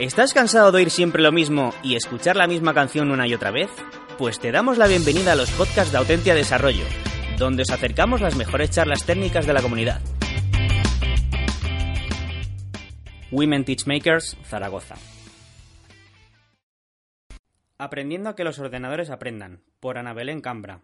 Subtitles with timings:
[0.00, 3.50] ¿Estás cansado de oír siempre lo mismo y escuchar la misma canción una y otra
[3.50, 3.68] vez?
[4.16, 6.86] Pues te damos la bienvenida a los podcasts de Autentia Desarrollo,
[7.36, 10.00] donde os acercamos las mejores charlas técnicas de la comunidad.
[13.30, 14.94] Women Teachmakers, Zaragoza.
[17.76, 20.80] Aprendiendo a que los ordenadores aprendan, por Ana Belén Cambra.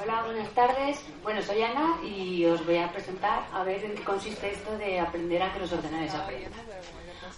[0.00, 1.04] Hola, buenas tardes.
[1.24, 5.00] Bueno, soy Ana y os voy a presentar a ver en qué consiste esto de
[5.00, 6.52] aprender a que los ordenadores aprendan.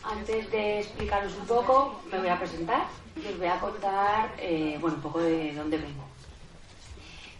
[0.04, 4.77] Antes de explicaros un poco, me voy a presentar y os voy a contar eh,
[4.80, 6.05] bueno, un poco de dónde vengo.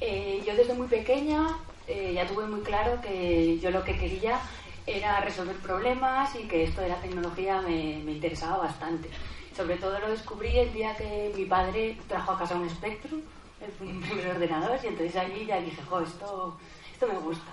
[0.01, 1.57] Eh, yo desde muy pequeña
[1.87, 4.41] eh, ya tuve muy claro que yo lo que quería
[4.87, 9.09] era resolver problemas y que esto de la tecnología me, me interesaba bastante.
[9.57, 13.21] Sobre todo lo descubrí el día que mi padre trajo a casa un Spectrum,
[13.61, 16.59] el primer ordenador, y entonces allí ya dije, jo, esto,
[16.93, 17.53] esto me gusta.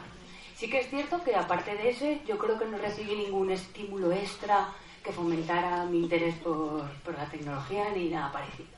[0.56, 4.12] Sí que es cierto que aparte de ese, yo creo que no recibí ningún estímulo
[4.12, 4.70] extra
[5.04, 8.70] que fomentara mi interés por, por la tecnología ni nada parecido.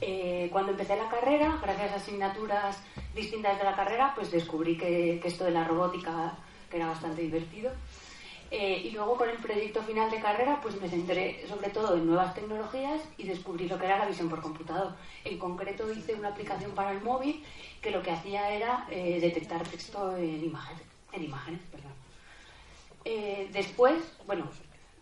[0.00, 2.78] Eh, cuando empecé la carrera, gracias a asignaturas
[3.14, 6.36] distintas de la carrera, pues descubrí que, que esto de la robótica
[6.70, 7.70] que era bastante divertido.
[8.50, 12.06] Eh, y luego con el proyecto final de carrera, pues me centré sobre todo en
[12.06, 14.94] nuevas tecnologías y descubrí lo que era la visión por computador.
[15.24, 17.42] En concreto hice una aplicación para el móvil
[17.80, 20.82] que lo que hacía era eh, detectar texto en imágenes.
[21.12, 21.92] En imágenes perdón.
[23.04, 23.96] Eh, después,
[24.26, 24.48] bueno,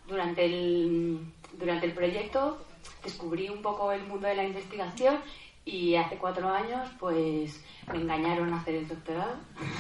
[0.07, 1.21] durante el,
[1.59, 2.59] durante el proyecto
[3.05, 5.19] descubrí un poco el mundo de la investigación
[5.65, 9.37] y hace cuatro años pues me engañaron a hacer el doctorado.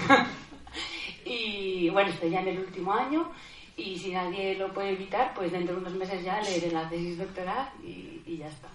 [1.25, 3.31] y bueno, estoy ya en el último año
[3.77, 7.19] y si nadie lo puede evitar, pues dentro de unos meses ya leeré la tesis
[7.19, 8.69] doctoral y, ya está.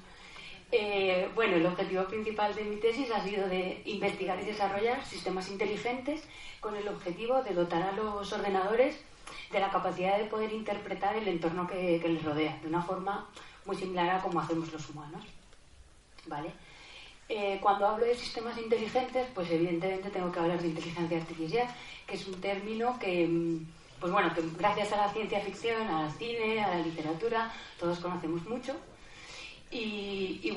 [0.71, 5.49] Eh, bueno, el objetivo principal de mi tesis ha sido de investigar y desarrollar sistemas
[5.49, 6.27] inteligentes
[6.59, 8.99] con el objetivo de dotar a los ordenadores
[9.51, 13.27] de la capacidad de poder interpretar el entorno que, les rodea de una forma
[13.65, 15.23] muy similar a como hacemos los humanos.
[16.27, 16.51] ¿Vale?
[17.29, 21.67] Eh, cuando hablo de sistemas inteligentes, pues evidentemente tengo que hablar de inteligencia artificial,
[22.05, 23.59] que es un término que,
[23.99, 28.45] pues bueno, que gracias a la ciencia ficción, al cine, a la literatura, todos conocemos
[28.45, 28.75] mucho.
[29.69, 30.06] Y,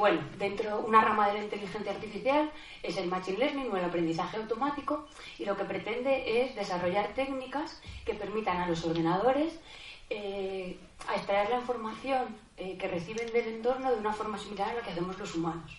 [0.01, 2.51] bueno, dentro una rama de la inteligencia artificial
[2.83, 5.07] es el machine learning o el aprendizaje automático
[5.39, 9.61] y lo que pretende es desarrollar técnicas que permitan a los ordenadores
[10.09, 14.75] eh, a extraer la información eh, que reciben del entorno de una forma similar a
[14.75, 15.71] la que hacemos los humanos.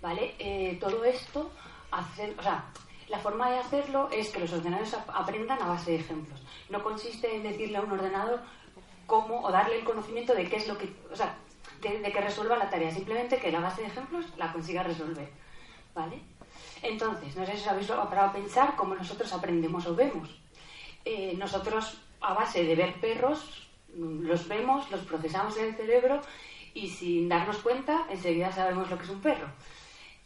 [0.00, 0.36] ¿Vale?
[0.38, 1.50] Eh, todo esto,
[1.90, 2.66] hacer, o sea,
[3.08, 6.40] la forma de hacerlo es que los ordenadores aprendan a base de ejemplos.
[6.68, 8.40] No consiste en decirle a un ordenador
[9.06, 11.36] cómo o darle el conocimiento de qué es lo que, o sea,
[11.80, 15.28] de, de, que resuelva la tarea, simplemente que la base de ejemplos la consiga resolver.
[15.94, 16.20] ¿Vale?
[16.82, 20.40] Entonces, no sé si os habéis parado a pensar cómo nosotros aprendemos o vemos.
[21.04, 26.20] Eh, nosotros, a base de ver perros, los vemos, los procesamos en el cerebro
[26.74, 29.48] y sin darnos cuenta, enseguida sabemos lo que es un perro.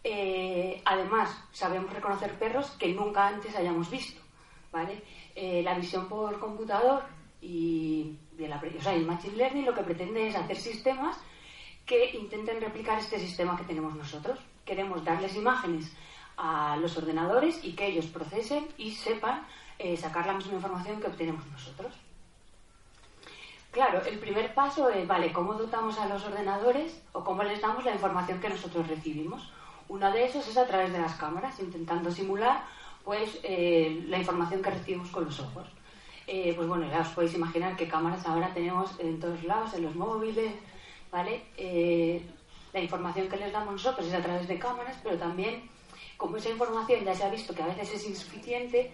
[0.02, 4.20] Eh, además, sabemos reconocer perros que nunca antes hayamos visto.
[4.74, 5.02] ¿vale?
[5.34, 7.04] Eh, la visión por computador
[7.40, 11.16] y, y el, o sea, el Machine Learning lo que pretende es hacer sistemas
[11.86, 14.38] que intenten replicar este sistema que tenemos nosotros.
[14.64, 15.92] Queremos darles imágenes
[16.36, 19.46] a los ordenadores y que ellos procesen y sepan
[19.78, 21.94] eh, sacar la misma información que obtenemos nosotros.
[23.70, 27.84] Claro, el primer paso es, vale, ¿cómo dotamos a los ordenadores o cómo les damos
[27.84, 29.52] la información que nosotros recibimos?
[29.88, 32.64] Uno de esos es a través de las cámaras, intentando simular
[33.04, 35.66] pues, eh, la información que recibimos con los ojos.
[36.26, 39.82] Eh, pues bueno, ya os podéis imaginar qué cámaras ahora tenemos en todos lados, en
[39.82, 40.54] los móviles,
[41.14, 41.44] ¿vale?
[41.56, 42.20] Eh,
[42.72, 45.70] la información que les damos nosotros es a través de cámaras, pero también,
[46.16, 48.90] como esa información ya se ha visto que a veces es insuficiente,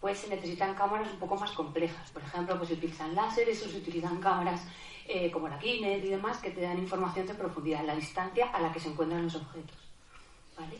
[0.00, 2.12] pues se necesitan cámaras un poco más complejas.
[2.12, 4.64] Por ejemplo, pues se utilizan láseres o se utilizan cámaras
[5.08, 8.60] eh, como la Kinect y demás que te dan información de profundidad, la distancia a
[8.60, 9.78] la que se encuentran los objetos.
[10.56, 10.78] ¿Vale?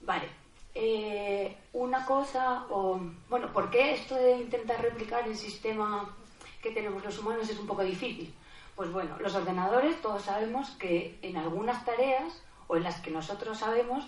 [0.00, 0.28] Vale.
[0.74, 6.16] Eh, una cosa, o bueno, ¿por qué esto de intentar replicar el sistema
[6.62, 8.34] que tenemos los humanos es un poco difícil?
[8.76, 13.58] Pues bueno, los ordenadores todos sabemos que en algunas tareas, o en las que nosotros
[13.58, 14.06] sabemos,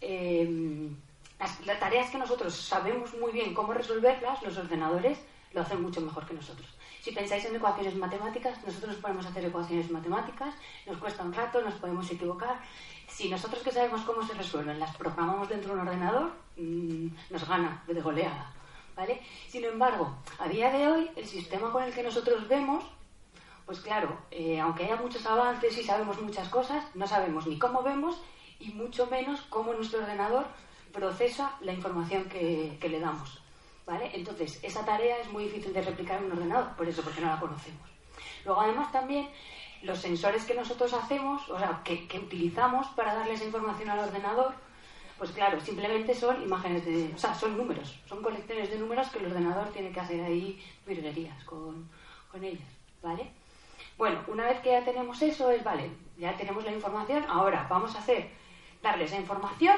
[0.00, 0.90] eh,
[1.38, 5.18] las, tareas que nosotros sabemos muy bien cómo resolverlas, los ordenadores
[5.52, 6.68] lo hacen mucho mejor que nosotros.
[7.00, 10.54] Si pensáis en ecuaciones matemáticas, nosotros podemos hacer ecuaciones matemáticas,
[10.84, 12.60] nos cuesta un rato, nos podemos equivocar.
[13.06, 17.48] Si nosotros que sabemos cómo se resuelven las programamos dentro de un ordenador, mmm, nos
[17.48, 18.52] gana de goleada.
[18.98, 19.22] ¿vale?
[19.46, 22.84] Sin embargo, a día de hoy, el sistema con el que nosotros vemos,
[23.68, 27.82] pues claro, eh, aunque haya muchos avances y sabemos muchas cosas, no sabemos ni cómo
[27.82, 28.18] vemos
[28.58, 30.46] y mucho menos cómo nuestro ordenador
[30.90, 33.42] procesa la información que, le damos.
[33.84, 34.10] ¿vale?
[34.14, 37.26] Entonces, esa tarea es muy difícil de replicar en un ordenador, por eso, porque no
[37.26, 37.86] la conocemos.
[38.46, 39.28] Luego, además, también
[39.82, 43.98] los sensores que nosotros hacemos, o sea, que, que utilizamos para darle esa información al
[43.98, 44.54] ordenador,
[45.18, 49.18] pues claro, simplemente son imágenes de, o sea, son números, son colecciones de números que
[49.18, 51.86] el ordenador tiene que hacer ahí virguerías con,
[52.32, 52.66] con ellas,
[53.02, 53.30] ¿vale?
[53.98, 57.96] Bueno, una vez que ya tenemos eso, es, vale, ya tenemos la información, ahora vamos
[57.96, 58.30] a hacer,
[58.80, 59.74] darle esa información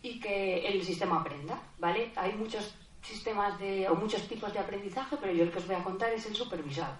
[0.00, 2.12] y que el sistema aprenda, ¿vale?
[2.14, 2.72] Hay muchos
[3.02, 6.12] sistemas de, o muchos tipos de aprendizaje, pero yo el que os voy a contar
[6.12, 6.94] es el supervisado,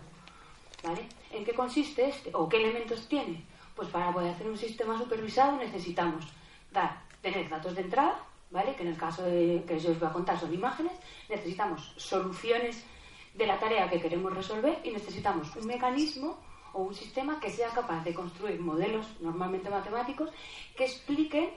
[0.83, 1.03] ¿vale?
[1.31, 2.31] ¿En qué consiste este?
[2.35, 3.45] ¿O qué elementos tiene?
[3.77, 6.27] Pues para poder hacer un sistema supervisado necesitamos
[6.73, 8.19] dar, tener datos de entrada,
[8.51, 8.75] ¿vale?
[8.75, 10.95] Que en el caso de, que yo os voy a contar son imágenes,
[11.29, 12.85] necesitamos soluciones
[13.33, 16.37] de la tarea que queremos resolver y necesitamos un mecanismo
[16.75, 20.31] o un sistema que sea capaz de construir modelos normalmente matemáticos
[20.77, 21.51] que expliquen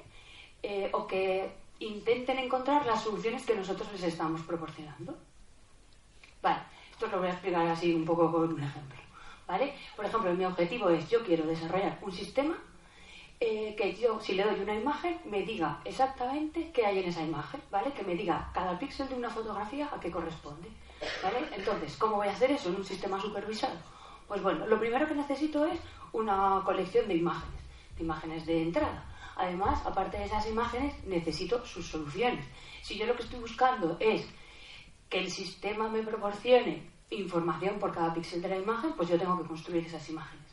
[0.64, 5.18] eh, o que intenten encontrar las soluciones que nosotros les estamos proporcionando.
[6.42, 6.62] Vale,
[6.92, 8.98] esto lo voy a explicar así un poco con un ejemplo.
[9.48, 9.74] ¿Vale?
[9.96, 12.58] Por ejemplo, mi objetivo es, yo quiero desarrollar un sistema
[13.40, 17.24] eh, que yo, si le doy una imagen, me diga exactamente qué hay en esa
[17.24, 17.94] imagen, ¿vale?
[17.94, 20.68] Que me diga cada píxel de una fotografía a qué corresponde,
[21.24, 21.48] ¿vale?
[21.56, 23.78] Entonces, ¿cómo voy a hacer eso en un sistema supervisado?
[24.28, 25.80] Pues bueno, lo primero que necesito es
[26.12, 27.62] una colección de imágenes,
[27.98, 29.06] de imágenes de entrada.
[29.38, 32.46] Además, aparte de esas imágenes, necesito sus soluciones.
[32.82, 34.28] Si yo lo que estoy buscando es
[35.10, 39.42] que el sistema me proporcione información por cada píxel de la imagen, pues yo tengo
[39.42, 40.46] que construir esas imágenes.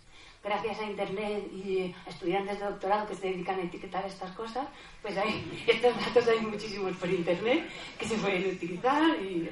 [0.43, 4.69] Gracias a Internet y a estudiantes de doctorado que se dedican a etiquetar estas cosas,
[5.01, 7.67] pues hay, estos datos hay muchísimos por Internet
[7.99, 9.49] que se pueden utilizar y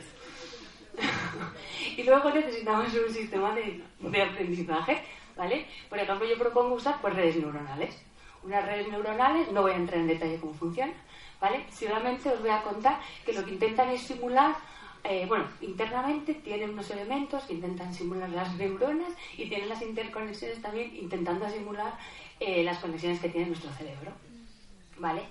[1.96, 5.02] y luego necesitamos un sistema de, aprendizaje,
[5.37, 5.67] ¿vale?
[5.88, 8.02] Por ejemplo, yo propongo usar pues, redes neuronales.
[8.43, 10.94] Unas redes neuronales, no voy a entrar en detalle cómo funcionan,
[11.40, 11.64] ¿vale?
[11.70, 14.56] Solamente os voy a contar que lo que intentan es simular
[15.05, 20.62] eh, bueno, internamente tienen unos elementos que intentan simular las neuronas y tienen las interconexiones
[20.62, 21.99] también intentando simular
[22.38, 24.12] eh, las conexiones que tiene nuestro cerebro.
[24.99, 25.23] ¿Vale?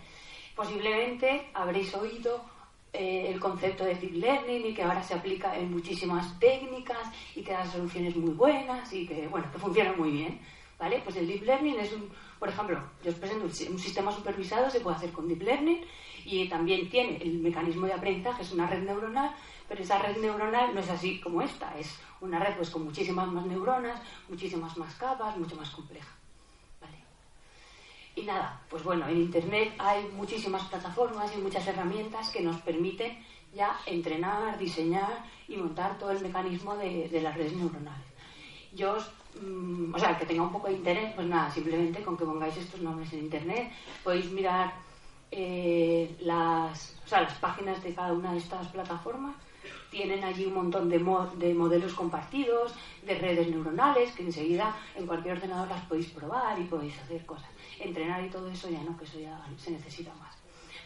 [0.56, 2.44] Posiblemente habréis oído
[2.94, 7.42] eh, el concepto de deep learning y que ahora se aplica en muchísimas técnicas y
[7.42, 10.40] que da soluciones muy buenas y que, bueno, que funciona muy bien,
[10.78, 11.02] ¿vale?
[11.04, 14.82] Pues el deep learning es un, por ejemplo, yo os presento un sistema supervisado, se
[14.82, 15.82] puede hacer con deep learning
[16.26, 19.34] y también tiene el mecanismo de aprendizaje, es una red neuronal,
[19.70, 23.28] pero esa red neuronal no es así como esta, es una red pues con muchísimas
[23.30, 26.21] más neuronas, muchísimas más capas, mucho más compleja.
[28.16, 33.18] Y nada, pues bueno, en Internet hay muchísimas plataformas y muchas herramientas que nos permiten
[33.54, 38.08] ya entrenar, diseñar y montar todo el mecanismo de, las redes neuronales.
[38.74, 38.98] Yo,
[39.42, 42.56] mm, o sea, que tenga un poco de interés, pues nada, simplemente con que pongáis
[42.58, 43.72] estos nombres en Internet,
[44.04, 44.74] podéis mirar
[45.31, 49.36] eh, las, o sea, las páginas de cada una de estas plataformas.
[49.90, 50.98] Tienen allí un montón de,
[51.36, 52.74] de modelos compartidos,
[53.04, 57.50] de redes neuronales, que enseguida en cualquier ordenador las podéis probar y podéis hacer cosas
[57.84, 60.36] entrenar y todo eso ya no, que eso ya se necesita más.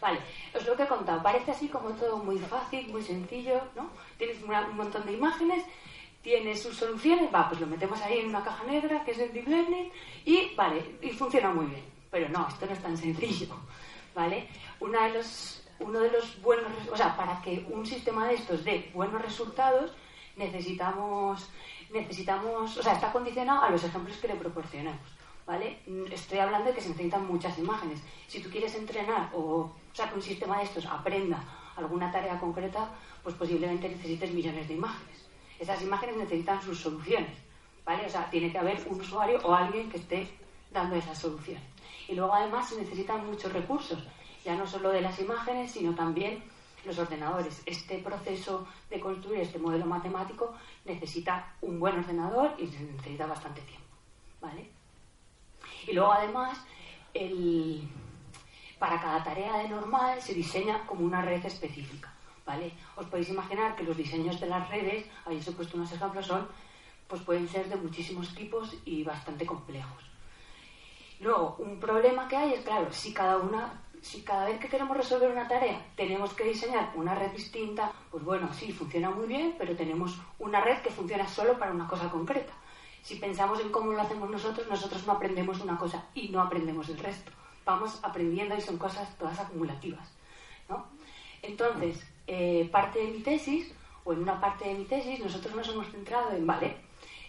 [0.01, 0.19] Vale,
[0.53, 3.89] os lo que he contado, parece así como todo muy fácil, muy sencillo, ¿no?
[4.17, 5.63] Tienes un montón de imágenes,
[6.21, 9.33] tienes sus soluciones, va, pues lo metemos ahí en una caja negra, que es el
[9.33, 9.91] Deep Learning,
[10.25, 11.83] y vale, y funciona muy bien.
[12.11, 13.55] Pero no, esto no es tan sencillo,
[14.13, 14.47] ¿vale?
[14.79, 18.63] Una de los, uno de los buenos, o sea, para que un sistema de estos
[18.63, 19.91] dé buenos resultados,
[20.35, 21.49] necesitamos,
[21.91, 25.15] necesitamos, o sea, está condicionado a los ejemplos que le proporcionamos.
[25.45, 25.79] ¿vale?
[26.11, 28.01] Estoy hablando de que se necesitan muchas imágenes.
[28.27, 31.43] Si tú quieres entrenar o, o sea, que un sistema de estos aprenda
[31.75, 32.89] alguna tarea concreta,
[33.21, 35.25] pues posiblemente necesites millones de imágenes.
[35.59, 37.37] Esas imágenes necesitan sus soluciones,
[37.85, 38.05] ¿vale?
[38.05, 40.27] O sea, tiene que haber un usuario o alguien que esté
[40.71, 41.63] dando esas soluciones.
[42.07, 43.99] Y luego además se necesitan muchos recursos,
[44.45, 46.41] ya no solo de las imágenes, sino también
[46.85, 47.63] los ordenadores.
[47.65, 50.53] Este proceso de construir este modelo matemático
[50.85, 53.87] necesita un buen ordenador y necesita bastante tiempo,
[54.39, 54.69] ¿vale?
[55.87, 56.57] Y luego además,
[57.13, 57.89] el,
[58.77, 62.13] para cada tarea de normal se diseña como una red específica.
[62.45, 62.71] ¿vale?
[62.95, 66.47] Os podéis imaginar que los diseños de las redes, ahí he puesto unos ejemplos, son,
[67.07, 70.03] pues pueden ser de muchísimos tipos y bastante complejos.
[71.19, 74.95] Luego, un problema que hay es, claro, si cada una, si cada vez que queremos
[74.95, 79.55] resolver una tarea tenemos que diseñar una red distinta, pues bueno, sí, funciona muy bien,
[79.57, 82.53] pero tenemos una red que funciona solo para una cosa concreta
[83.05, 86.89] si pensamos en cómo lo hacemos nosotros, nosotros no aprendemos una cosa y no aprendemos
[86.89, 87.31] el resto.
[87.63, 90.11] Vamos aprendiendo y son cosas todas acumulativas.
[90.67, 90.87] ¿no?
[91.43, 93.71] Entonces, eh, parte de mi tesis,
[94.03, 96.77] o en una parte de mi tesis, nosotros nos hemos centrado en, vale,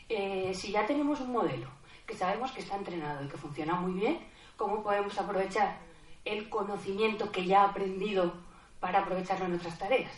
[0.09, 1.68] eh, si ya tenemos un modelo
[2.06, 4.18] que sabemos que está entrenado y que funciona muy bien,
[4.56, 5.78] ¿cómo podemos aprovechar
[6.26, 8.35] el conocimiento que ya ha aprendido
[8.80, 10.12] para aprovecharlo en otras tareas?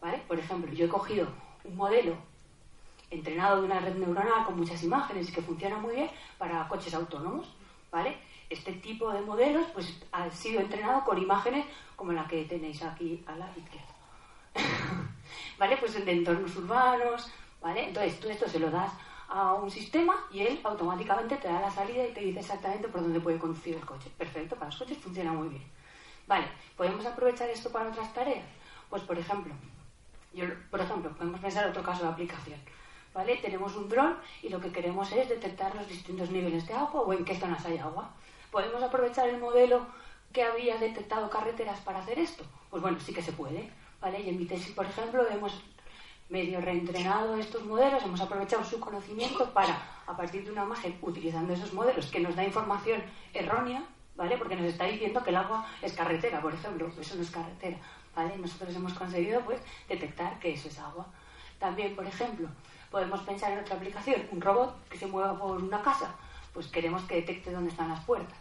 [0.00, 0.18] ¿Vale?
[0.26, 1.28] Por ejemplo, yo he cogido
[1.62, 2.16] un modelo
[3.10, 6.94] entrenado de una red neuronal con muchas imágenes y que funciona muy bien para coches
[6.94, 7.46] autónomos,
[7.90, 8.16] ¿vale?
[8.48, 13.22] Este tipo de modelos pues ha sido entrenado con imágenes como la que tenéis aquí
[13.26, 13.94] a la izquierda.
[15.58, 15.76] ¿Vale?
[15.76, 17.88] Pues de entornos urbanos, ¿vale?
[17.88, 18.92] Entonces tú esto se lo das
[19.30, 23.00] a un sistema y él automáticamente te da la salida y te dice exactamente por
[23.00, 24.10] dónde puede conducir el coche.
[24.18, 25.62] Perfecto, para los coches funciona muy bien.
[26.26, 26.46] Vale,
[26.76, 28.44] ¿podemos aprovechar esto para otras tareas?
[28.88, 29.54] Pues por ejemplo,
[30.34, 32.60] yo, por ejemplo, podemos pensar otro caso de aplicación.
[33.14, 33.36] ¿Vale?
[33.38, 37.12] Tenemos un dron y lo que queremos es detectar los distintos niveles de agua o
[37.12, 38.10] en qué zonas hay agua.
[38.52, 39.86] ¿Podemos aprovechar el modelo
[40.32, 42.44] que había detectado carreteras para hacer esto?
[42.70, 43.68] Pues bueno, sí que se puede.
[44.00, 44.20] ¿vale?
[44.20, 45.60] Y en mi tesis, por ejemplo, hemos
[46.30, 51.52] medio reentrenado estos modelos, hemos aprovechado su conocimiento para, a partir de una imagen, utilizando
[51.52, 53.02] esos modelos que nos da información
[53.34, 53.82] errónea,
[54.16, 54.38] ¿vale?
[54.38, 57.78] Porque nos está diciendo que el agua es carretera, por ejemplo, eso no es carretera,
[58.14, 58.38] ¿vale?
[58.38, 61.06] Nosotros hemos conseguido, pues, detectar que eso es agua.
[61.58, 62.48] También, por ejemplo,
[62.90, 66.14] podemos pensar en otra aplicación, un robot que se mueva por una casa,
[66.54, 68.38] pues queremos que detecte dónde están las puertas,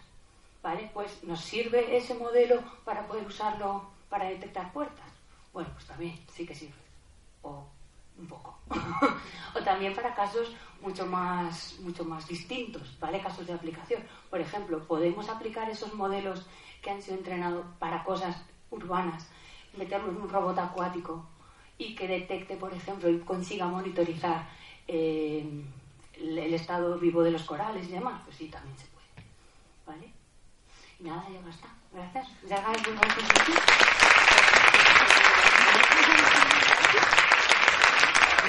[0.61, 0.91] ¿vale?
[0.93, 5.09] Pues nos sirve ese modelo para poder usarlo para detectar puertas.
[5.53, 6.81] Bueno, pues también sí que sirve.
[7.41, 7.65] O
[8.19, 8.59] un poco.
[9.55, 13.21] o también para casos mucho más, mucho más distintos, ¿vale?
[13.21, 14.03] Casos de aplicación.
[14.29, 16.45] Por ejemplo, podemos aplicar esos modelos
[16.81, 18.35] que han sido entrenados para cosas
[18.71, 19.27] urbanas,
[19.77, 21.25] meterlo en un robot acuático
[21.77, 24.47] y que detecte, por ejemplo, y consiga monitorizar
[24.87, 25.63] eh,
[26.13, 29.07] el, estado vivo de los corales y demás, pues sí, también se puede.
[29.85, 30.13] ¿Vale?
[30.99, 31.67] Y nada, ya basta.
[31.91, 32.27] Gracias.
[32.47, 32.57] Ya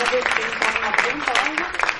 [0.01, 0.25] 各位领
[0.59, 2.00] 导、来宾，大家好。